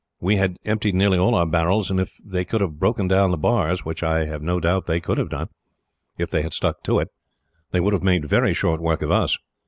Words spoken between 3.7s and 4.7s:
which I have no